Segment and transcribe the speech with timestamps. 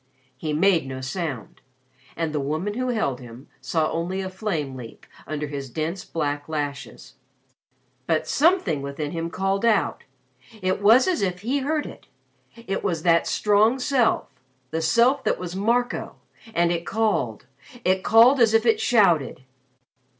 [0.35, 1.61] He made no sound,
[2.15, 6.49] and the woman who held him saw only a flame leap under his dense black
[6.49, 7.13] lashes.
[8.07, 10.05] But something within him called out.
[10.59, 12.07] It was as if he heard it.
[12.55, 14.25] It was that strong self
[14.71, 16.15] the self that was Marco,
[16.55, 17.45] and it called
[17.85, 19.43] it called as if it shouted.